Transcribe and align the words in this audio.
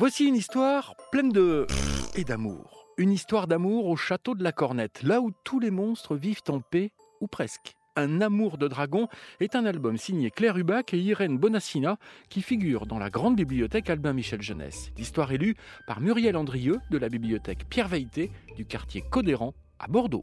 Voici 0.00 0.24
une 0.24 0.34
histoire 0.34 0.94
pleine 1.12 1.28
de... 1.28 1.66
et 2.14 2.24
d'amour. 2.24 2.86
Une 2.96 3.12
histoire 3.12 3.46
d'amour 3.46 3.86
au 3.86 3.96
château 3.96 4.34
de 4.34 4.42
la 4.42 4.50
Cornette, 4.50 5.02
là 5.02 5.20
où 5.20 5.30
tous 5.44 5.60
les 5.60 5.70
monstres 5.70 6.16
vivent 6.16 6.40
en 6.48 6.62
paix, 6.62 6.90
ou 7.20 7.26
presque. 7.26 7.74
Un 7.96 8.22
amour 8.22 8.56
de 8.56 8.66
dragon 8.66 9.08
est 9.40 9.54
un 9.54 9.66
album 9.66 9.98
signé 9.98 10.30
Claire 10.30 10.56
Hubac 10.56 10.94
et 10.94 10.98
Irène 10.98 11.36
Bonassina 11.36 11.98
qui 12.30 12.40
figure 12.40 12.86
dans 12.86 12.98
la 12.98 13.10
grande 13.10 13.36
bibliothèque 13.36 13.90
Albin 13.90 14.14
Michel 14.14 14.40
Jeunesse. 14.40 14.90
L'histoire 14.96 15.32
est 15.32 15.36
lue 15.36 15.54
par 15.86 16.00
Muriel 16.00 16.38
Andrieux 16.38 16.78
de 16.90 16.96
la 16.96 17.10
bibliothèque 17.10 17.68
Pierre 17.68 17.88
Veilleté 17.88 18.30
du 18.56 18.64
quartier 18.64 19.02
Codéran 19.10 19.52
à 19.78 19.86
Bordeaux. 19.86 20.22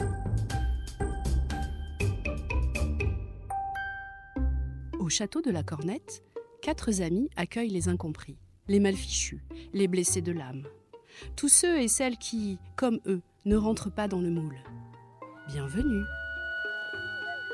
Au 4.97 5.07
château 5.07 5.43
de 5.43 5.51
la 5.51 5.61
Cornette, 5.61 6.23
quatre 6.63 6.99
amis 7.03 7.29
accueillent 7.35 7.69
les 7.69 7.89
incompris, 7.89 8.39
les 8.67 8.79
malfichus, 8.79 9.39
les 9.73 9.87
blessés 9.87 10.21
de 10.21 10.31
l'âme. 10.31 10.63
Tous 11.35 11.49
ceux 11.49 11.79
et 11.79 11.87
celles 11.87 12.17
qui, 12.17 12.59
comme 12.75 12.99
eux, 13.07 13.21
ne 13.45 13.55
rentrent 13.55 13.91
pas 13.91 14.07
dans 14.07 14.19
le 14.19 14.29
moule. 14.29 14.57
Bienvenue. 15.47 16.03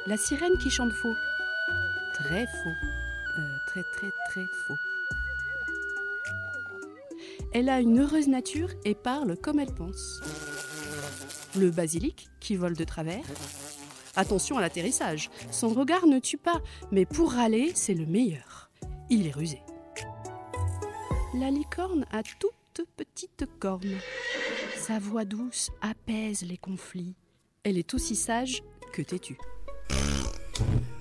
La 0.07 0.17
sirène 0.17 0.57
qui 0.57 0.69
chante 0.69 0.91
faux. 0.91 1.13
Très 2.15 2.45
faux. 2.45 3.39
Euh, 3.39 3.57
très 3.67 3.83
très 3.93 4.09
très 4.29 4.45
faux. 4.67 4.75
Elle 7.53 7.69
a 7.69 7.79
une 7.79 7.99
heureuse 7.99 8.27
nature 8.27 8.69
et 8.83 8.95
parle 8.95 9.37
comme 9.37 9.59
elle 9.59 9.73
pense. 9.73 10.21
Le 11.55 11.69
basilic 11.69 12.29
qui 12.39 12.55
vole 12.55 12.75
de 12.75 12.83
travers. 12.83 13.23
Attention 14.15 14.57
à 14.57 14.61
l'atterrissage. 14.61 15.29
Son 15.51 15.69
regard 15.69 16.05
ne 16.05 16.19
tue 16.19 16.37
pas, 16.37 16.61
mais 16.91 17.05
pour 17.05 17.33
râler, 17.33 17.71
c'est 17.75 17.93
le 17.93 18.05
meilleur. 18.05 18.71
Il 19.09 19.27
est 19.27 19.31
rusé. 19.31 19.61
La 21.35 21.49
licorne 21.49 22.05
a 22.11 22.21
toutes 22.21 22.87
petites 22.95 23.45
cornes. 23.59 23.97
Sa 24.77 24.99
voix 24.99 25.25
douce 25.25 25.71
apaise 25.81 26.43
les 26.43 26.57
conflits. 26.57 27.15
Elle 27.63 27.79
est 27.79 27.95
aussi 27.95 28.15
sage 28.15 28.61
que 28.91 29.01
têtue. 29.01 29.39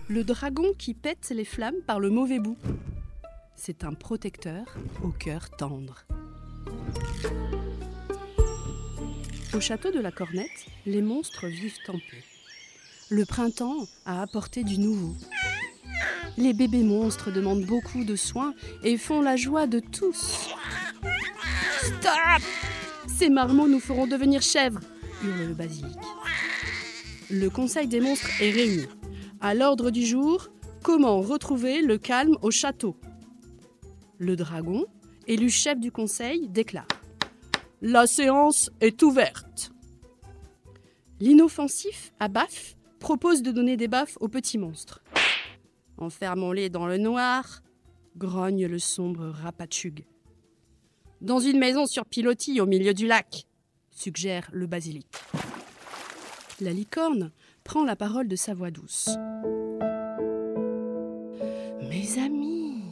Le 0.08 0.24
dragon 0.24 0.72
qui 0.78 0.94
pète 0.94 1.28
les 1.30 1.44
flammes 1.44 1.82
par 1.86 2.00
le 2.00 2.08
mauvais 2.08 2.38
bout. 2.38 2.56
C'est 3.56 3.84
un 3.84 3.92
protecteur 3.92 4.64
au 5.04 5.10
cœur 5.10 5.50
tendre. 5.50 6.06
Au 9.52 9.60
château 9.60 9.90
de 9.90 10.00
la 10.00 10.12
Cornette, 10.12 10.66
les 10.86 11.02
monstres 11.02 11.46
vivent 11.46 11.76
en 11.88 11.98
paix. 11.98 12.24
Le 13.10 13.26
printemps 13.26 13.86
a 14.06 14.22
apporté 14.22 14.64
du 14.64 14.78
nouveau. 14.78 15.14
Les 16.38 16.54
bébés 16.54 16.82
monstres 16.82 17.30
demandent 17.30 17.64
beaucoup 17.64 18.04
de 18.04 18.16
soins 18.16 18.54
et 18.82 18.96
font 18.96 19.20
la 19.20 19.36
joie 19.36 19.66
de 19.66 19.80
tous. 19.80 20.48
Stop 21.82 22.42
Ces 23.06 23.28
marmots 23.28 23.68
nous 23.68 23.80
feront 23.80 24.06
devenir 24.06 24.40
chèvres, 24.40 24.80
hurle 25.22 25.48
le 25.48 25.54
basilic. 25.54 25.98
Le 27.30 27.48
conseil 27.48 27.86
des 27.86 28.00
monstres 28.00 28.28
est 28.40 28.50
réuni. 28.50 28.86
À 29.40 29.54
l'ordre 29.54 29.90
du 29.90 30.06
jour, 30.06 30.48
comment 30.82 31.20
retrouver 31.20 31.82
le 31.82 31.98
calme 31.98 32.36
au 32.42 32.50
château? 32.50 32.96
Le 34.18 34.36
dragon, 34.36 34.86
élu 35.26 35.50
chef 35.50 35.78
du 35.78 35.92
conseil, 35.92 36.48
déclare 36.48 36.86
La 37.82 38.06
séance 38.06 38.70
est 38.80 39.02
ouverte. 39.02 39.72
L'inoffensif, 41.20 42.12
Abaf, 42.20 42.76
propose 43.00 43.42
de 43.42 43.50
donner 43.50 43.76
des 43.76 43.88
baffes 43.88 44.16
aux 44.20 44.28
petits 44.28 44.58
monstres. 44.58 45.01
Enfermons-les 46.02 46.68
dans 46.68 46.88
le 46.88 46.98
noir, 46.98 47.62
grogne 48.16 48.66
le 48.66 48.80
sombre 48.80 49.28
Rapachug. 49.28 50.04
Dans 51.20 51.38
une 51.38 51.60
maison 51.60 51.86
sur 51.86 52.06
pilotis 52.06 52.60
au 52.60 52.66
milieu 52.66 52.92
du 52.92 53.06
lac, 53.06 53.46
suggère 53.92 54.50
le 54.52 54.66
basilic. 54.66 55.06
La 56.60 56.72
licorne 56.72 57.30
prend 57.62 57.84
la 57.84 57.94
parole 57.94 58.26
de 58.26 58.34
sa 58.34 58.52
voix 58.52 58.72
douce. 58.72 59.10
Mes 61.88 62.18
amis, 62.18 62.82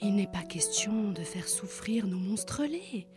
il 0.00 0.14
n'est 0.14 0.26
pas 0.26 0.42
question 0.42 1.12
de 1.12 1.20
faire 1.20 1.48
souffrir 1.48 2.06
nos 2.06 2.16
monstres 2.16 2.64
laids. 2.64 3.08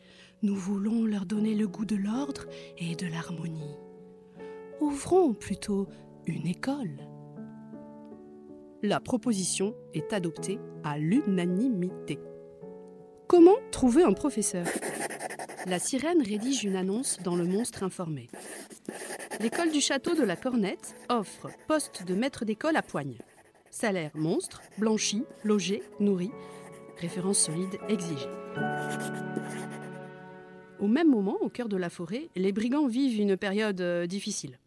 Nous 0.41 0.57
voulons 0.57 1.05
leur 1.05 1.25
donner 1.25 1.55
le 1.55 1.69
goût 1.69 1.85
de 1.85 1.95
l'ordre 1.95 2.47
et 2.77 2.97
de 2.97 3.07
l'harmonie. 3.07 3.77
Ouvrons 4.81 5.33
plutôt 5.33 5.87
une 6.25 6.47
école. 6.47 7.10
La 8.83 8.99
proposition 8.99 9.75
est 9.93 10.11
adoptée 10.11 10.57
à 10.83 10.97
l'unanimité. 10.97 12.17
Comment 13.27 13.57
trouver 13.71 14.01
un 14.01 14.13
professeur? 14.13 14.65
La 15.67 15.77
sirène 15.77 16.23
rédige 16.23 16.63
une 16.63 16.75
annonce 16.75 17.19
dans 17.23 17.35
le 17.35 17.45
monstre 17.45 17.83
informé. 17.83 18.27
L'école 19.39 19.69
du 19.69 19.81
château 19.81 20.15
de 20.15 20.23
la 20.23 20.35
Cornette 20.35 20.95
offre 21.09 21.49
poste 21.67 22.03
de 22.07 22.15
maître 22.15 22.43
d'école 22.43 22.75
à 22.75 22.81
Poigne. 22.81 23.19
Salaire 23.69 24.09
monstre, 24.15 24.63
blanchi, 24.79 25.25
logé, 25.43 25.83
nourri. 25.99 26.31
Référence 26.97 27.37
solide 27.37 27.77
exigée. 27.87 28.29
Au 30.79 30.87
même 30.87 31.09
moment, 31.09 31.37
au 31.41 31.49
cœur 31.49 31.69
de 31.69 31.77
la 31.77 31.91
forêt, 31.91 32.29
les 32.35 32.51
brigands 32.51 32.87
vivent 32.87 33.19
une 33.19 33.37
période 33.37 33.81
euh, 33.81 34.07
difficile. 34.07 34.57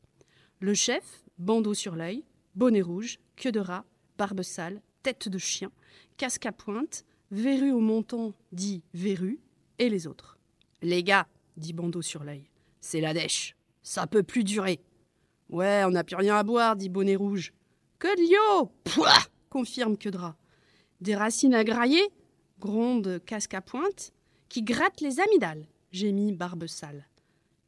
Le 0.60 0.72
chef, 0.72 1.24
bandeau 1.38 1.74
sur 1.74 1.96
l'œil, 1.96 2.22
bonnet 2.54 2.80
rouge, 2.80 3.18
queue 3.34 3.50
de 3.50 3.58
rat, 3.58 3.84
barbe 4.18 4.42
sale, 4.42 4.80
tête 5.02 5.28
de 5.28 5.38
chien, 5.38 5.70
casque 6.16 6.46
à 6.46 6.52
pointe, 6.52 7.04
verru 7.30 7.72
au 7.72 7.80
montant 7.80 8.32
dit 8.52 8.82
verru, 8.94 9.38
et 9.78 9.88
les 9.88 10.06
autres. 10.06 10.38
Les 10.82 11.02
gars, 11.02 11.26
dit 11.56 11.72
bandeau 11.72 12.02
sur 12.02 12.24
l'œil, 12.24 12.48
c'est 12.80 13.00
la 13.00 13.14
dèche. 13.14 13.56
Ça 13.82 14.06
peut 14.06 14.22
plus 14.22 14.44
durer. 14.44 14.80
Ouais, 15.50 15.82
on 15.84 15.90
n'a 15.90 16.04
plus 16.04 16.16
rien 16.16 16.36
à 16.36 16.42
boire, 16.42 16.76
dit 16.76 16.88
bonnet 16.88 17.16
rouge. 17.16 17.52
Que 17.98 18.08
de 18.16 18.32
l'eau 18.32 18.72
Pouah 18.84 19.22
confirme 19.50 19.96
que 19.96 20.08
drap. 20.08 20.36
Des 21.00 21.14
racines 21.14 21.54
à 21.54 21.64
grailler 21.64 22.10
gronde 22.64 23.20
casque 23.26 23.54
à 23.54 23.60
pointe, 23.60 24.12
qui 24.48 24.62
grattent 24.62 25.00
les 25.00 25.20
amygdales, 25.20 25.66
gémit 25.92 26.32
barbe 26.32 26.66
sale. 26.66 27.06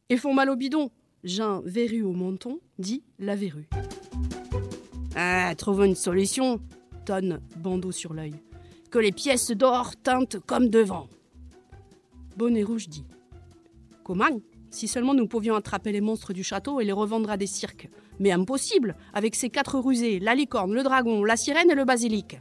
Et 0.08 0.16
font 0.16 0.32
mal 0.32 0.48
au 0.48 0.56
bidon, 0.56 0.90
Jean 1.22 1.60
verru 1.64 2.02
au 2.02 2.12
menton, 2.12 2.60
dit 2.78 3.02
la 3.18 3.36
verrue. 3.36 3.68
Ah, 5.18 5.54
trouvons 5.56 5.84
une 5.84 5.94
solution, 5.94 6.60
tonne 7.06 7.40
bandeau 7.56 7.90
sur 7.90 8.12
l'œil. 8.12 8.34
Que 8.90 8.98
les 8.98 9.12
pièces 9.12 9.50
d'or 9.50 9.96
teintent 9.96 10.38
comme 10.46 10.68
devant. 10.68 11.08
Bonnet 12.36 12.62
rouge 12.62 12.90
dit 12.90 13.06
Comment 14.04 14.42
Si 14.70 14.86
seulement 14.86 15.14
nous 15.14 15.26
pouvions 15.26 15.54
attraper 15.54 15.90
les 15.90 16.02
monstres 16.02 16.34
du 16.34 16.44
château 16.44 16.80
et 16.80 16.84
les 16.84 16.92
revendre 16.92 17.30
à 17.30 17.38
des 17.38 17.46
cirques. 17.46 17.88
Mais 18.20 18.30
impossible, 18.30 18.94
avec 19.14 19.34
ces 19.36 19.48
quatre 19.48 19.78
rusés, 19.78 20.18
la 20.18 20.34
licorne, 20.34 20.74
le 20.74 20.82
dragon, 20.82 21.24
la 21.24 21.38
sirène 21.38 21.70
et 21.70 21.74
le 21.74 21.86
basilic. 21.86 22.38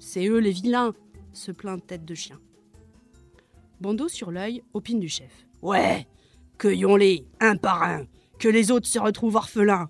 C'est 0.00 0.26
eux 0.26 0.38
les 0.38 0.50
vilains, 0.50 0.94
se 1.32 1.52
plaint 1.52 1.86
tête 1.86 2.04
de 2.04 2.14
chien. 2.16 2.40
Bandeau 3.80 4.08
sur 4.08 4.32
l'œil, 4.32 4.64
opine 4.74 4.98
du 4.98 5.08
chef. 5.08 5.46
Ouais, 5.62 6.08
cueillons-les, 6.58 7.24
un 7.38 7.56
par 7.56 7.84
un, 7.84 8.06
que 8.40 8.48
les 8.48 8.72
autres 8.72 8.88
se 8.88 8.98
retrouvent 8.98 9.36
orphelins. 9.36 9.88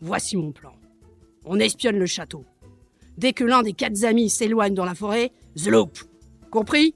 Voici 0.00 0.36
mon 0.36 0.52
plan. 0.52 0.75
On 1.46 1.58
espionne 1.60 1.98
le 1.98 2.06
château. 2.06 2.44
Dès 3.16 3.32
que 3.32 3.44
l'un 3.44 3.62
des 3.62 3.72
quatre 3.72 4.04
amis 4.04 4.28
s'éloigne 4.28 4.74
dans 4.74 4.84
la 4.84 4.94
forêt, 4.94 5.32
zloup 5.56 5.92
Compris? 6.50 6.94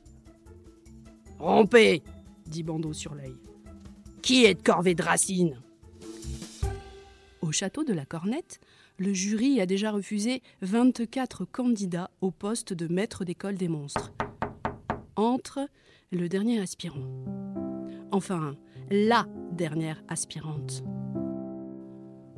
Rompez 1.39 2.03
dit 2.47 2.63
Bandeau 2.63 2.93
sur 2.93 3.15
l'œil. 3.15 3.37
Qui 4.23 4.45
est 4.45 4.55
de 4.55 4.63
corvée 4.63 4.95
de 4.95 5.03
racine? 5.03 5.63
Au 7.41 7.53
château 7.53 7.85
de 7.85 7.95
la 7.95 8.05
Cornette, 8.05 8.61
le 8.99 9.15
jury 9.15 9.61
a 9.61 9.67
déjà 9.67 9.93
refusé 9.93 10.43
24 10.61 11.47
candidats 11.47 12.11
au 12.21 12.31
poste 12.31 12.75
de 12.75 12.93
maître 12.93 13.25
d'école 13.25 13.55
des 13.55 13.69
monstres. 13.69 14.13
Entre 15.17 15.61
le 16.13 16.29
dernier 16.29 16.61
aspirant. 16.61 17.07
Enfin, 18.13 18.57
la 18.91 19.27
dernière 19.53 20.03
aspirante. 20.09 20.83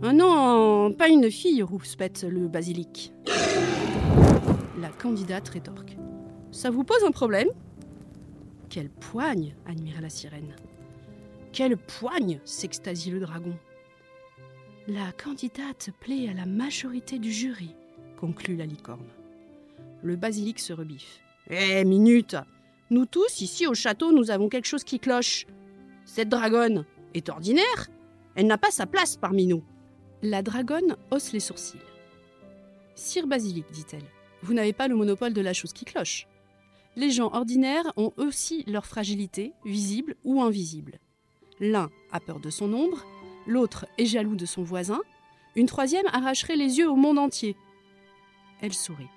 Ah 0.05 0.13
non, 0.13 0.93
pas 0.93 1.09
une 1.09 1.31
fille, 1.31 1.63
rouspète 1.63 2.25
le 2.29 2.49
basilic. 2.49 3.13
La 4.81 4.89
candidate 4.89 5.49
rétorque. 5.49 5.97
Ça 6.51 6.71
vous 6.71 6.83
pose 6.83 7.05
un 7.07 7.13
problème? 7.13 7.47
Quelle 8.69 8.91
poigne 8.91 9.55
admira 9.65 10.01
la 10.01 10.09
sirène. 10.09 10.57
Quelle 11.53 11.77
poigne 11.77 12.41
s'extasie 12.45 13.13
le 13.13 13.21
dragon. 13.21 13.57
La 14.89 15.13
candidate 15.13 15.91
plaît 16.01 16.29
à 16.29 16.35
la 16.35 16.47
majorité 16.47 17.21
du 17.21 17.31
jury, 17.31 17.77
conclut 18.19 18.57
la 18.57 18.67
licorne. 18.67 19.07
Le 20.03 20.17
basilic 20.17 20.59
se 20.59 20.73
rebiffe. 20.73 21.21
Eh, 21.49 21.85
minute 21.85 22.35
Nous 22.91 23.07
tous, 23.07 23.41
ici 23.41 23.69
au 23.69 23.75
château, 23.75 24.11
nous 24.11 24.33
avons 24.33 24.49
quelque 24.49 24.67
chose 24.67 24.83
qui 24.83 24.99
cloche. 24.99 25.47
Cette 26.05 26.29
dragonne 26.29 26.87
est 27.15 27.29
ordinaire. 27.29 27.89
Elle 28.35 28.49
n'a 28.49 28.59
pas 28.59 28.73
sa 28.73 28.87
place 28.87 29.17
parmi 29.17 29.47
nous. 29.47 29.63
La 30.25 30.41
dragonne 30.41 30.97
hausse 31.11 31.33
les 31.33 31.41
sourcils. 31.41 31.81
Sire 32.95 33.27
Basilic, 33.27 33.65
dit-elle, 33.73 34.05
vous 34.43 34.55
n'avez 34.55 34.73
pas 34.73 34.87
le 34.87 34.95
monopole 34.95 35.33
de 35.33 35.41
la 35.41 35.53
chose 35.53 35.73
qui 35.73 35.85
cloche. 35.85 36.29
Les 36.95 37.11
gens 37.11 37.33
ordinaires 37.33 37.93
ont 37.97 38.13
aussi 38.17 38.63
leur 38.69 38.87
fragilité, 38.87 39.53
visible 39.65 40.15
ou 40.23 40.41
invisible. 40.41 41.01
L'un 41.59 41.91
a 42.13 42.21
peur 42.21 42.39
de 42.39 42.51
son 42.51 42.73
ombre, 42.73 43.05
l'autre 43.49 43.85
est 43.99 44.07
jaloux 44.07 44.37
de 44.37 44.47
son 44.47 44.63
voisin, 44.63 45.01
une 45.57 45.67
troisième 45.67 46.07
arracherait 46.13 46.55
les 46.55 46.79
yeux 46.79 46.89
au 46.89 46.95
monde 46.95 47.19
entier. 47.19 47.57
Elle 48.61 48.75
sourit. 48.75 49.11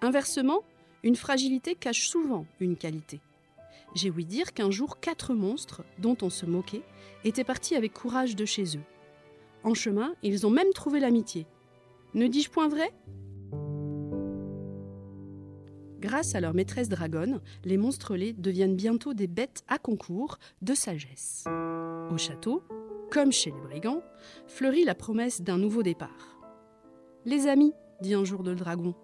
Inversement, 0.00 0.62
une 1.02 1.16
fragilité 1.16 1.74
cache 1.74 2.08
souvent 2.08 2.46
une 2.60 2.78
qualité. 2.78 3.20
J'ai 3.94 4.10
ouï 4.10 4.24
dire 4.24 4.54
qu'un 4.54 4.70
jour 4.70 5.00
quatre 5.00 5.34
monstres, 5.34 5.82
dont 5.98 6.16
on 6.22 6.30
se 6.30 6.46
moquait, 6.46 6.82
étaient 7.24 7.44
partis 7.44 7.74
avec 7.74 7.92
courage 7.92 8.36
de 8.36 8.46
chez 8.46 8.78
eux. 8.78 8.84
En 9.68 9.74
chemin, 9.74 10.14
ils 10.22 10.46
ont 10.46 10.50
même 10.50 10.72
trouvé 10.72 10.98
l'amitié. 10.98 11.46
Ne 12.14 12.26
dis-je 12.26 12.48
point 12.48 12.68
vrai? 12.68 12.90
Grâce 16.00 16.34
à 16.34 16.40
leur 16.40 16.54
maîtresse 16.54 16.88
dragonne, 16.88 17.42
les 17.66 17.76
monstrelets 17.76 18.32
deviennent 18.32 18.76
bientôt 18.76 19.12
des 19.12 19.26
bêtes 19.26 19.64
à 19.68 19.76
concours 19.76 20.38
de 20.62 20.72
sagesse. 20.72 21.44
Au 22.10 22.16
château, 22.16 22.62
comme 23.10 23.30
chez 23.30 23.50
les 23.50 23.60
brigands, 23.60 24.02
fleurit 24.46 24.86
la 24.86 24.94
promesse 24.94 25.42
d'un 25.42 25.58
nouveau 25.58 25.82
départ. 25.82 26.38
Les 27.26 27.46
amis, 27.46 27.74
dit 28.00 28.14
un 28.14 28.24
jour 28.24 28.42
le 28.42 28.54
dragon, 28.54 28.94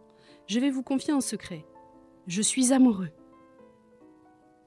je 0.46 0.60
vais 0.60 0.70
vous 0.70 0.82
confier 0.82 1.12
un 1.12 1.20
secret. 1.20 1.66
Je 2.26 2.40
suis 2.40 2.72
amoureux. 2.72 3.10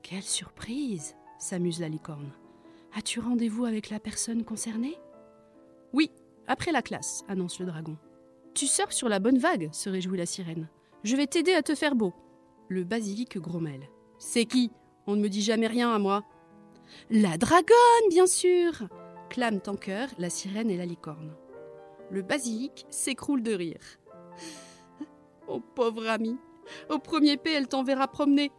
Quelle 0.03 0.21
surprise 0.21 1.15
s'amuse 1.39 1.79
la 1.79 1.89
licorne. 1.89 2.33
As-tu 2.95 3.19
rendez-vous 3.19 3.65
avec 3.65 3.89
la 3.89 3.99
personne 3.99 4.43
concernée? 4.43 4.95
Oui, 5.93 6.11
après 6.47 6.71
la 6.71 6.81
classe, 6.81 7.23
annonce 7.27 7.59
le 7.59 7.65
dragon. 7.65 7.97
Tu 8.53 8.67
sors 8.67 8.91
sur 8.91 9.09
la 9.09 9.19
bonne 9.19 9.37
vague, 9.37 9.69
se 9.71 9.89
réjouit 9.89 10.17
la 10.17 10.25
sirène. 10.25 10.69
Je 11.03 11.15
vais 11.15 11.27
t'aider 11.27 11.53
à 11.53 11.61
te 11.61 11.75
faire 11.75 11.95
beau. 11.95 12.13
Le 12.69 12.83
basilic 12.83 13.37
grommelle. 13.37 13.89
C'est 14.17 14.45
qui? 14.45 14.71
On 15.05 15.15
ne 15.15 15.21
me 15.21 15.29
dit 15.29 15.41
jamais 15.41 15.67
rien 15.67 15.93
à 15.93 15.99
moi. 15.99 16.23
La 17.09 17.37
dragonne, 17.37 18.09
bien 18.09 18.27
sûr 18.27 18.87
clament 19.27 19.61
en 19.67 19.75
chœur 19.75 20.09
la 20.17 20.29
sirène 20.29 20.69
et 20.69 20.77
la 20.77 20.85
licorne. 20.85 21.33
Le 22.09 22.21
basilic 22.21 22.85
s'écroule 22.89 23.43
de 23.43 23.53
rire. 23.53 23.81
Oh 25.49 25.61
pauvre 25.61 26.05
ami, 26.09 26.35
au 26.89 26.99
premier 26.99 27.37
P, 27.37 27.53
elle 27.53 27.69
t'enverra 27.69 28.09
promener. 28.09 28.51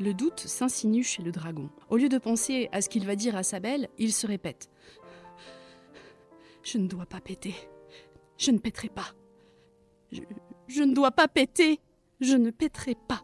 Le 0.00 0.14
doute 0.14 0.40
s'insinue 0.40 1.02
chez 1.02 1.22
le 1.22 1.32
dragon. 1.32 1.68
Au 1.90 1.98
lieu 1.98 2.08
de 2.08 2.16
penser 2.16 2.70
à 2.72 2.80
ce 2.80 2.88
qu'il 2.88 3.04
va 3.04 3.14
dire 3.14 3.36
à 3.36 3.42
sa 3.42 3.60
belle, 3.60 3.90
il 3.98 4.14
se 4.14 4.26
répète. 4.26 4.70
Je 6.62 6.78
ne 6.78 6.86
dois 6.86 7.06
pas 7.06 7.20
péter. 7.20 7.54
Je 8.36 8.50
ne 8.50 8.58
péterai 8.58 8.88
pas. 8.88 9.14
Je, 10.68 10.82
ne 10.82 10.94
dois 10.94 11.10
pas 11.10 11.28
péter. 11.28 11.80
Je 12.20 12.36
ne 12.36 12.50
péterai 12.50 12.94
pas. 13.08 13.22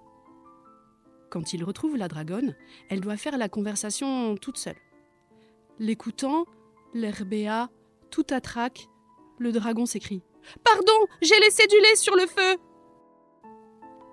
Quand 1.30 1.52
il 1.52 1.64
retrouve 1.64 1.96
la 1.96 2.08
dragonne, 2.08 2.54
elle 2.90 3.00
doit 3.00 3.16
faire 3.16 3.38
la 3.38 3.48
conversation 3.48 4.36
toute 4.36 4.58
seule. 4.58 4.76
L'écoutant, 5.78 6.46
l'air 6.94 7.24
béat, 7.24 7.70
tout 8.10 8.26
attraque, 8.30 8.88
le 9.38 9.50
dragon 9.50 9.86
s'écrie 9.86 10.22
Pardon, 10.62 11.06
j'ai 11.22 11.38
laissé 11.40 11.66
du 11.66 11.76
lait 11.76 11.96
sur 11.96 12.14
le 12.14 12.26
feu 12.26 12.56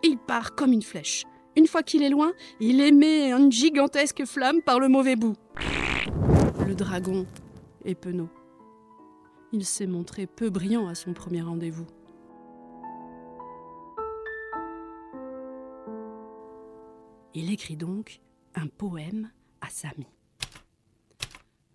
Il 0.04 0.18
part 0.18 0.56
comme 0.56 0.72
une 0.72 0.82
flèche. 0.82 1.26
Une 1.56 1.68
fois 1.68 1.84
qu'il 1.84 2.02
est 2.02 2.10
loin, 2.10 2.34
il 2.60 2.80
émet 2.80 3.32
une 3.32 3.52
gigantesque 3.52 4.26
flamme 4.26 4.62
par 4.62 4.80
le 4.80 4.88
mauvais 4.88 5.16
bout. 5.16 5.36
Le 6.66 6.74
dragon 6.74 7.26
est 7.84 7.96
penaud. 7.96 8.30
Il 9.54 9.66
s'est 9.66 9.88
montré 9.88 10.28
peu 10.28 10.50
brillant 10.50 10.88
à 10.88 10.96
son 10.96 11.14
premier 11.14 11.42
rendez-vous. 11.42 11.88
Il 17.34 17.52
écrit 17.52 17.76
donc 17.76 18.22
un 18.56 18.68
poème 18.68 19.30
à 19.62 19.70
Samy. 19.70 20.08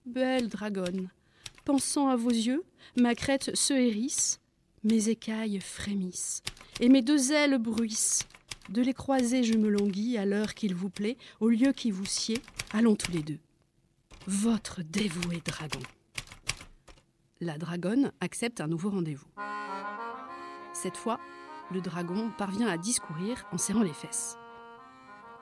Belle 0.07 0.49
dragonne, 0.49 1.11
pensant 1.65 2.09
à 2.09 2.17
vos 2.17 2.31
yeux, 2.31 2.63
ma 2.97 3.15
crête 3.15 3.55
se 3.55 3.75
hérisse, 3.75 4.41
mes 4.85 5.09
écailles 5.09 5.61
frémissent, 5.61 6.43
et 6.81 6.89
mes 6.89 7.03
deux 7.03 7.33
ailes 7.33 7.59
bruissent. 7.59 8.27
De 8.69 8.83
les 8.83 8.95
croiser, 8.95 9.45
je 9.45 9.55
me 9.55 9.69
languis 9.69 10.17
à 10.17 10.25
l'heure 10.25 10.55
qu'il 10.55 10.75
vous 10.75 10.91
plaît, 10.91 11.17
au 11.41 11.49
lieu 11.49 11.73
qui 11.73 11.91
vous 11.91 12.07
sied, 12.07 12.41
allons 12.73 12.97
tous 12.97 13.13
les 13.13 13.23
deux. 13.23 13.39
Votre 14.27 14.83
dévoué 14.83 15.43
dragon. 15.45 15.81
La 17.41 17.59
dragonne 17.59 18.13
accepte 18.23 18.63
un 18.63 18.67
nouveau 18.67 18.89
rendez-vous. 18.89 19.29
Cette 20.73 20.97
fois, 20.97 21.21
le 21.71 21.83
dragon 21.83 22.31
parvient 22.39 22.69
à 22.69 22.79
discourir 22.79 23.47
en 23.53 23.59
serrant 23.59 23.83
les 23.83 23.93
fesses. 23.93 24.39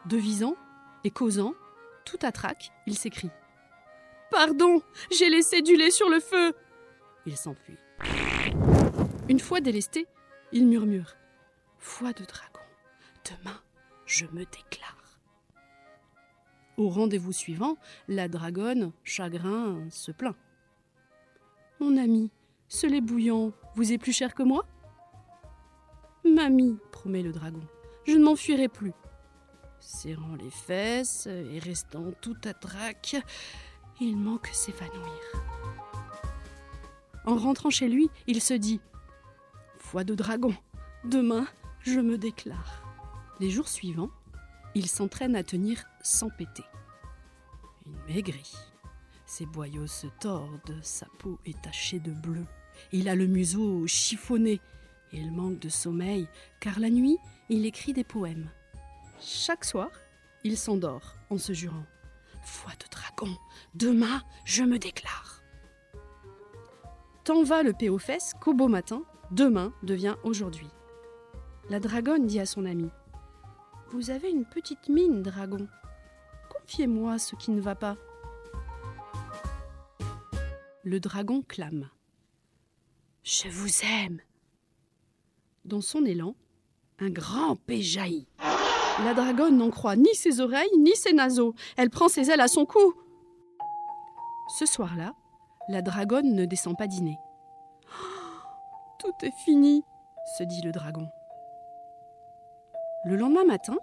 Devisant 0.07 0.57
et 1.05 1.11
causant, 1.11 1.55
tout 2.05 2.19
à 2.23 2.33
trac, 2.33 2.73
il 2.89 2.99
s'écrie 2.99 3.31
Pardon, 4.33 4.83
j'ai 5.13 5.31
laissé 5.31 5.63
du 5.63 5.77
lait 5.77 5.93
sur 5.93 6.09
le 6.09 6.19
feu 6.19 6.53
Il 7.27 7.37
s'enfuit. 7.37 7.79
Une 9.29 9.39
fois 9.39 9.61
délesté, 9.61 10.09
il 10.51 10.67
murmure 10.67 11.15
Foi 11.79 12.13
de 12.13 12.25
dragon, 12.25 12.61
demain 13.25 13.61
je 14.05 14.27
me 14.27 14.45
déclare. 14.45 15.21
Au 16.77 16.89
rendez-vous 16.89 17.33
suivant, 17.33 17.77
la 18.09 18.27
dragonne, 18.27 18.91
chagrin, 19.05 19.89
se 19.91 20.11
plaint. 20.11 20.35
Mon 21.81 21.97
ami, 21.97 22.31
ce 22.69 22.87
lait 22.87 23.01
bouillant 23.01 23.53
vous 23.75 23.93
est 23.93 23.99
plus 23.99 24.13
cher 24.13 24.35
que 24.35 24.43
moi? 24.43 24.65
Mamie, 26.25 26.79
promet 26.93 27.23
le 27.23 27.33
dragon, 27.33 27.63
je 28.07 28.13
ne 28.13 28.25
m'enfuirai 28.25 28.69
plus 28.69 28.93
serrant 29.85 30.35
les 30.35 30.51
fesses 30.51 31.27
et 31.27 31.59
restant 31.59 32.13
tout 32.21 32.37
à 32.45 32.55
trac, 32.55 33.17
il 34.01 34.17
manque 34.17 34.49
s'évanouir. 34.53 35.21
En 37.27 37.37
rentrant 37.37 37.71
chez 37.71 37.89
lui, 37.89 38.11
il 38.27 38.41
se 38.41 38.55
dit 38.55 38.81
Foi 39.79 40.05
de 40.05 40.15
dragon, 40.15 40.55
demain 41.05 41.47
je 41.81 42.01
me 42.01 42.17
déclare. 42.17 42.83
Les 43.41 43.51
jours 43.51 43.69
suivants, 43.69 44.11
il 44.75 44.89
s'entraîne 44.89 45.37
à 45.37 45.43
tenir 45.43 45.85
sans 46.03 46.31
péter. 46.31 46.65
Il 47.87 47.93
maigrit. 48.15 48.55
Ses 49.37 49.47
boyaux 49.47 49.89
se 49.89 50.07
tordent, 50.21 50.79
sa 50.81 51.07
peau 51.19 51.41
est 51.45 51.61
tachée 51.61 51.99
de 51.99 52.13
bleu. 52.13 52.47
Il 52.93 53.09
a 53.09 53.17
le 53.17 53.27
museau 53.27 53.85
chiffonné. 53.85 54.61
Il 55.13 55.33
manque 55.33 55.59
de 55.59 55.69
sommeil, 55.69 56.29
car 56.61 56.79
la 56.79 56.89
nuit, 56.89 57.19
il 57.49 57.67
écrit 57.67 57.93
des 57.93 58.05
poèmes. 58.05 58.49
Chaque 59.21 59.65
soir, 59.65 59.89
il 60.45 60.57
s'endort 60.57 61.17
en 61.31 61.37
se 61.37 61.53
jurant 61.53 61.85
Foi 62.45 62.71
de 62.79 62.89
dragon, 62.89 63.37
demain 63.75 64.23
je 64.45 64.63
me 64.63 64.79
déclare. 64.79 65.43
Tant 67.25 67.43
va 67.43 67.65
le 67.65 67.73
paix 67.73 67.89
aux 67.89 67.99
fesses 67.99 68.35
qu'au 68.41 68.55
beau 68.55 68.69
matin, 68.69 69.03
demain 69.33 69.73
devient 69.83 70.15
aujourd'hui. 70.23 70.71
La 71.71 71.81
dragonne 71.81 72.29
dit 72.29 72.39
à 72.39 72.47
son 72.47 72.67
ami 72.67 72.89
Vous 73.91 74.11
avez 74.11 74.31
une 74.31 74.45
petite 74.45 74.89
mine, 74.89 75.25
dragon. 75.25 75.67
Confiez-moi 76.51 77.19
ce 77.19 77.35
qui 77.35 77.51
ne 77.51 77.61
va 77.61 77.75
pas. 77.75 77.97
Le 80.87 81.01
dragon 81.01 81.41
clame 81.41 81.89
Je 83.23 83.49
vous 83.49 83.71
aime. 83.87 84.21
Dans 85.65 85.81
son 85.81 86.05
élan, 86.05 86.35
un 86.99 87.09
grand 87.09 87.57
paix 87.57 87.81
jaillit. 87.81 88.29
La 89.03 89.15
dragonne 89.15 89.57
n'en 89.57 89.71
croit 89.71 89.97
ni 89.97 90.15
ses 90.15 90.41
oreilles 90.41 90.77
ni 90.79 90.95
ses 90.95 91.15
naseaux. 91.15 91.55
Elle 91.79 91.89
prend 91.89 92.09
ses 92.11 92.31
ailes 92.31 92.43
à 92.43 92.49
son 92.49 92.67
cou. 92.67 92.93
Ce 94.59 94.67
soir-là, 94.67 95.15
la 95.71 95.81
dragonne 95.81 96.35
ne 96.35 96.45
descend 96.45 96.77
pas 96.77 96.87
dîner. 96.87 97.17
tout 98.99 99.15
est 99.23 99.45
fini, 99.47 99.83
se 100.37 100.45
dit 100.45 100.61
le 100.61 100.71
dragon. 100.71 101.09
Le 103.07 103.17
lendemain 103.17 103.47
matin, 103.47 103.79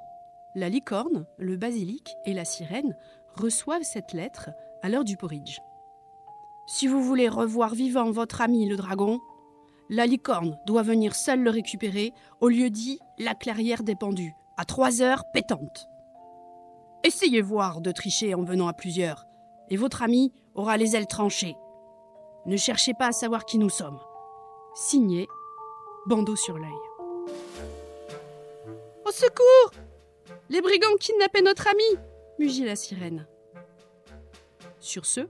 la 0.54 0.70
licorne, 0.70 1.26
le 1.40 1.58
basilic 1.58 2.16
et 2.26 2.36
la 2.36 2.46
sirène 2.46 2.96
reçoivent 3.34 3.82
cette 3.82 4.14
lettre 4.14 4.52
à 4.84 4.90
l'heure 4.90 5.04
du 5.04 5.18
porridge. 5.18 5.62
Si 6.74 6.88
vous 6.88 7.04
voulez 7.04 7.28
revoir 7.28 7.76
vivant 7.76 8.12
votre 8.12 8.40
ami 8.40 8.66
le 8.66 8.78
dragon, 8.78 9.20
la 9.90 10.06
licorne 10.06 10.58
doit 10.66 10.84
venir 10.84 11.16
seule 11.16 11.42
le 11.42 11.50
récupérer 11.50 12.14
au 12.40 12.48
lieu 12.48 12.70
dit 12.70 12.98
la 13.20 13.36
clairière 13.36 13.84
des 13.84 13.94
pendus, 13.94 14.34
à 14.56 14.64
trois 14.64 15.02
heures 15.02 15.26
pétantes. 15.34 15.90
Essayez 17.04 17.42
voir 17.42 17.82
de 17.82 17.92
tricher 17.92 18.34
en 18.36 18.44
venant 18.44 18.70
à 18.70 18.74
plusieurs, 18.74 19.26
et 19.70 19.76
votre 19.76 20.02
ami 20.02 20.32
aura 20.56 20.78
les 20.78 20.96
ailes 20.96 21.08
tranchées. 21.08 21.58
Ne 22.46 22.56
cherchez 22.56 22.94
pas 22.94 23.08
à 23.08 23.12
savoir 23.12 23.44
qui 23.44 23.58
nous 23.58 23.70
sommes. 23.70 24.00
Signé 24.74 25.28
Bandeau 26.08 26.38
sur 26.38 26.58
l'œil. 26.58 26.72
Au 29.06 29.12
secours 29.12 29.72
Les 30.50 30.62
brigands 30.62 30.96
kidnappaient 31.02 31.42
notre 31.42 31.68
ami 31.68 32.02
mugit 32.40 32.64
la 32.64 32.78
sirène. 32.78 33.28
Sur 34.80 35.06
ce, 35.06 35.28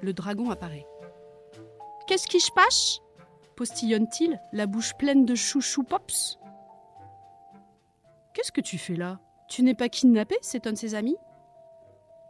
le 0.00 0.12
dragon 0.12 0.50
apparaît. 0.50 0.86
Qu'est-ce 2.06 2.26
qui 2.26 2.40
se 2.40 2.50
passe? 2.52 3.00
postillonne-t-il, 3.56 4.40
la 4.52 4.66
bouche 4.66 4.94
pleine 4.94 5.24
de 5.24 5.34
chouchou 5.34 5.82
pops? 5.82 6.38
Qu'est-ce 8.34 8.52
que 8.52 8.60
tu 8.60 8.78
fais 8.78 8.96
là? 8.96 9.20
Tu 9.48 9.62
n'es 9.62 9.74
pas 9.74 9.88
kidnappé 9.88 10.36
s'étonne 10.40 10.76
ses 10.76 10.94
amis? 10.94 11.16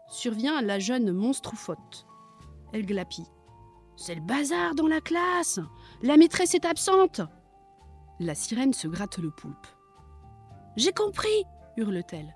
Survient 0.09 0.61
la 0.61 0.78
jeune 0.78 1.12
monstroufotte. 1.12 2.07
Elle 2.73 2.85
glapit. 2.85 3.26
C'est 3.97 4.14
le 4.14 4.21
bazar 4.21 4.75
dans 4.75 4.88
la 4.88 5.00
classe 5.00 5.61
La 6.02 6.16
maîtresse 6.16 6.54
est 6.54 6.64
absente 6.64 7.21
La 8.19 8.35
sirène 8.35 8.73
se 8.73 8.88
gratte 8.88 9.19
le 9.19 9.31
poulpe. 9.31 9.66
J'ai 10.76 10.92
compris 10.92 11.45
hurle-t-elle. 11.76 12.35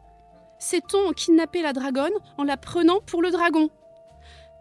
Sait-on 0.59 1.13
kidnapper 1.13 1.63
la 1.63 1.73
dragonne 1.73 2.15
en 2.39 2.45
la 2.45 2.57
prenant 2.57 3.01
pour 3.01 3.21
le 3.21 3.31
dragon? 3.31 3.69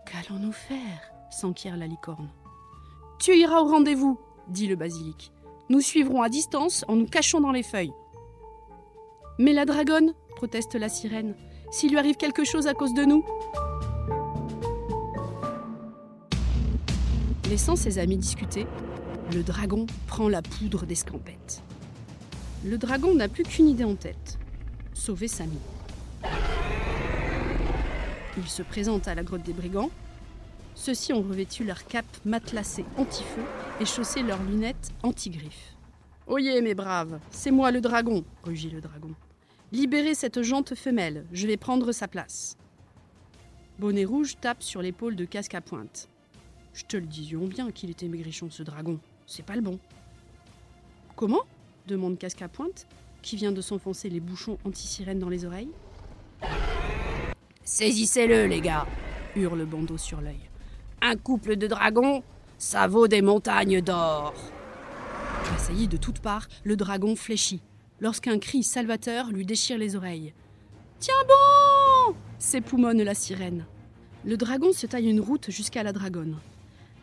Qu'allons-nous 0.05 0.51
faire? 0.51 1.11
s'enquiert 1.31 1.75
la 1.75 1.87
licorne. 1.87 2.29
Tu 3.19 3.35
iras 3.37 3.59
au 3.61 3.67
rendez-vous, 3.67 4.19
dit 4.47 4.67
le 4.67 4.75
basilic. 4.75 5.31
Nous 5.69 5.81
suivrons 5.81 6.21
à 6.21 6.29
distance 6.29 6.85
en 6.87 6.95
nous 6.95 7.07
cachant 7.07 7.41
dans 7.41 7.51
les 7.51 7.63
feuilles. 7.63 7.93
Mais 9.39 9.51
la 9.51 9.65
dragonne, 9.65 10.13
proteste 10.35 10.75
la 10.75 10.87
sirène, 10.87 11.35
s'il 11.71 11.91
lui 11.91 11.97
arrive 11.97 12.15
quelque 12.15 12.45
chose 12.45 12.67
à 12.67 12.73
cause 12.73 12.93
de 12.93 13.03
nous? 13.03 13.25
Laissant 17.49 17.75
ses 17.75 17.99
amis 17.99 18.17
discuter, 18.17 18.65
le 19.33 19.43
dragon 19.43 19.87
prend 20.07 20.29
la 20.29 20.41
poudre 20.41 20.85
d'escampette. 20.85 21.63
Le 22.63 22.77
dragon 22.77 23.13
n'a 23.13 23.27
plus 23.27 23.43
qu'une 23.43 23.67
idée 23.67 23.83
en 23.83 23.95
tête 23.95 24.39
sauver 24.95 25.27
Samy. 25.27 25.59
Il 28.37 28.47
se 28.47 28.63
présente 28.63 29.07
à 29.07 29.15
la 29.15 29.23
grotte 29.23 29.43
des 29.43 29.53
brigands. 29.53 29.89
Ceux-ci 30.73 31.13
ont 31.13 31.21
revêtu 31.21 31.63
leur 31.63 31.85
cape 31.85 32.05
matelassée 32.25 32.85
anti-feu 32.97 33.43
et 33.79 33.85
chaussé 33.85 34.23
leurs 34.23 34.43
lunettes 34.43 34.91
anti-griffes. 35.03 35.73
Oyez, 36.27 36.61
mes 36.61 36.73
braves, 36.73 37.19
c'est 37.29 37.51
moi 37.51 37.71
le 37.71 37.79
dragon, 37.81 38.25
rugit 38.43 38.69
le 38.69 38.81
dragon. 38.81 39.11
Libérez 39.71 40.15
cette 40.15 40.41
jante 40.41 40.75
femelle, 40.75 41.25
je 41.31 41.47
vais 41.47 41.55
prendre 41.55 41.91
sa 41.91 42.07
place. 42.07 42.57
Bonnet 43.79 44.05
rouge 44.05 44.35
tape 44.41 44.63
sur 44.63 44.81
l'épaule 44.81 45.15
de 45.15 45.25
casque 45.25 45.55
à 45.55 45.61
pointe. 45.61 46.09
Je 46.73 46.83
te 46.83 46.97
le 46.97 47.05
disions 47.05 47.45
bien 47.45 47.71
qu'il 47.71 47.89
était 47.89 48.07
maigrichon 48.07 48.49
ce 48.49 48.63
dragon, 48.63 48.99
c'est 49.27 49.45
pas 49.45 49.55
le 49.55 49.61
bon. 49.61 49.79
Comment? 51.15 51.43
demande 51.87 52.17
casque 52.17 52.41
à 52.41 52.49
pointe, 52.49 52.87
qui 53.21 53.35
vient 53.35 53.51
de 53.51 53.61
s'enfoncer 53.61 54.09
les 54.09 54.19
bouchons 54.19 54.57
anti-sirène 54.65 55.19
dans 55.19 55.29
les 55.29 55.45
oreilles. 55.45 55.71
Saisissez-le, 57.65 58.45
les 58.45 58.61
gars 58.61 58.85
hurle 59.35 59.65
Bandeau 59.65 59.97
sur 59.97 60.21
l'œil. 60.21 60.39
Un 61.01 61.15
couple 61.15 61.55
de 61.55 61.65
dragons, 61.65 62.23
ça 62.59 62.87
vaut 62.87 63.07
des 63.07 63.23
montagnes 63.23 63.81
d'or 63.81 64.35
Assailli 65.55 65.87
de 65.87 65.97
toutes 65.97 66.19
parts, 66.19 66.47
le 66.63 66.75
dragon 66.75 67.15
fléchit, 67.15 67.61
lorsqu'un 67.99 68.37
cri 68.37 68.61
salvateur 68.61 69.31
lui 69.31 69.47
déchire 69.47 69.79
les 69.79 69.95
oreilles. 69.95 70.31
Tiens 70.99 71.15
bon 71.27 72.15
s'époumonne 72.37 73.01
la 73.01 73.15
sirène. 73.15 73.65
Le 74.25 74.37
dragon 74.37 74.71
se 74.71 74.85
taille 74.85 75.09
une 75.09 75.19
route 75.19 75.49
jusqu'à 75.49 75.81
la 75.81 75.91
dragonne. 75.91 76.37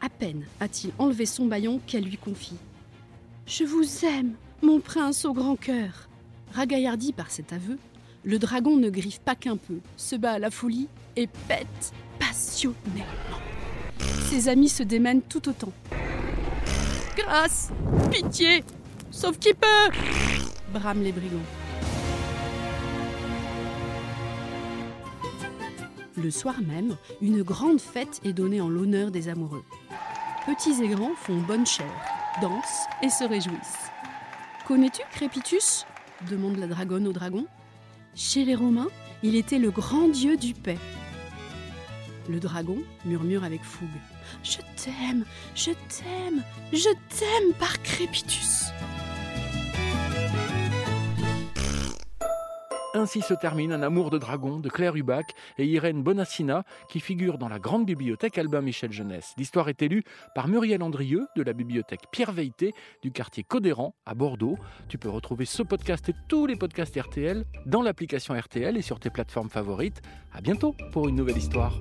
À 0.00 0.08
peine 0.08 0.44
a-t-il 0.60 0.92
enlevé 0.98 1.26
son 1.26 1.46
baillon 1.46 1.80
qu'elle 1.88 2.04
lui 2.04 2.18
confie. 2.18 2.58
Je 3.46 3.64
vous 3.64 4.04
aime, 4.04 4.34
mon 4.62 4.78
prince 4.78 5.24
au 5.24 5.32
grand 5.32 5.56
cœur. 5.56 6.08
Ragaillardi 6.52 7.12
par 7.12 7.32
cet 7.32 7.52
aveu, 7.52 7.78
le 8.24 8.38
dragon 8.38 8.76
ne 8.76 8.90
griffe 8.90 9.20
pas 9.20 9.34
qu'un 9.34 9.56
peu, 9.56 9.78
se 9.96 10.16
bat 10.16 10.32
à 10.32 10.38
la 10.38 10.50
folie 10.50 10.88
et 11.16 11.26
pète 11.48 11.92
passionnément. 12.18 13.04
Ses 14.28 14.48
amis 14.48 14.68
se 14.68 14.82
démènent 14.82 15.22
tout 15.22 15.48
autant. 15.48 15.72
Grâce 17.16 17.70
Pitié 18.10 18.64
Sauf 19.10 19.38
qui 19.38 19.52
peut 19.52 19.66
brament 20.72 21.02
les 21.02 21.12
brigands. 21.12 21.36
Le 26.16 26.30
soir 26.30 26.56
même, 26.66 26.96
une 27.20 27.42
grande 27.42 27.80
fête 27.80 28.20
est 28.24 28.32
donnée 28.32 28.60
en 28.60 28.68
l'honneur 28.68 29.10
des 29.10 29.28
amoureux. 29.28 29.64
Petits 30.46 30.82
et 30.82 30.88
grands 30.88 31.14
font 31.14 31.40
bonne 31.40 31.66
chère, 31.66 31.86
dansent 32.40 32.86
et 33.02 33.10
se 33.10 33.24
réjouissent. 33.24 33.90
Connais-tu 34.66 35.02
Crépitus 35.10 35.84
demande 36.30 36.56
la 36.56 36.68
dragonne 36.68 37.06
au 37.06 37.12
dragon. 37.12 37.46
Chez 38.14 38.44
les 38.44 38.54
Romains, 38.54 38.90
il 39.22 39.36
était 39.36 39.58
le 39.58 39.70
grand 39.70 40.08
dieu 40.08 40.36
du 40.36 40.52
paix. 40.52 40.76
Le 42.28 42.40
dragon 42.40 42.76
murmure 43.06 43.42
avec 43.42 43.62
fougue. 43.64 43.88
Je 44.44 44.58
t'aime, 44.76 45.24
je 45.54 45.70
t'aime, 45.70 46.42
je 46.72 46.90
t'aime 47.08 47.54
par 47.58 47.82
Crépitus. 47.82 48.66
Ainsi 52.94 53.22
se 53.22 53.32
termine 53.32 53.72
Un 53.72 53.82
amour 53.82 54.10
de 54.10 54.18
dragon 54.18 54.58
de 54.58 54.68
Claire 54.68 54.96
Hubac 54.96 55.32
et 55.56 55.64
Irène 55.64 56.02
Bonassina 56.02 56.64
qui 56.90 57.00
figure 57.00 57.38
dans 57.38 57.48
la 57.48 57.58
grande 57.58 57.86
bibliothèque 57.86 58.36
Albin 58.36 58.60
Michel 58.60 58.92
Jeunesse. 58.92 59.32
L'histoire 59.38 59.70
est 59.70 59.80
élue 59.80 60.02
par 60.34 60.46
Muriel 60.46 60.82
Andrieux 60.82 61.26
de 61.34 61.42
la 61.42 61.54
bibliothèque 61.54 62.02
Pierre 62.10 62.32
Veilleté 62.32 62.74
du 63.02 63.10
quartier 63.10 63.44
Codéran 63.44 63.94
à 64.04 64.14
Bordeaux. 64.14 64.58
Tu 64.88 64.98
peux 64.98 65.08
retrouver 65.08 65.46
ce 65.46 65.62
podcast 65.62 66.10
et 66.10 66.14
tous 66.28 66.44
les 66.44 66.56
podcasts 66.56 67.00
RTL 67.00 67.44
dans 67.64 67.80
l'application 67.80 68.34
RTL 68.34 68.76
et 68.76 68.82
sur 68.82 69.00
tes 69.00 69.10
plateformes 69.10 69.50
favorites. 69.50 70.02
À 70.34 70.42
bientôt 70.42 70.74
pour 70.92 71.08
une 71.08 71.16
nouvelle 71.16 71.38
histoire. 71.38 71.80